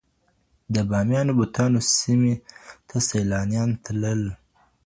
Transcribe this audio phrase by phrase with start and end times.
[0.73, 2.35] د بامیانو بتانو سیمي
[2.87, 4.21] ته سیلانیان تلل.